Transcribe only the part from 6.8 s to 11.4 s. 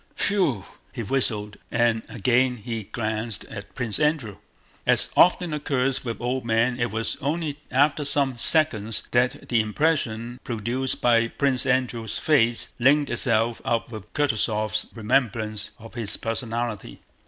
was only after some seconds that the impression produced by